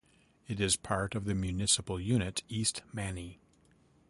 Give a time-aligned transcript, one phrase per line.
[0.47, 3.39] It is part of the municipal unit East Mani.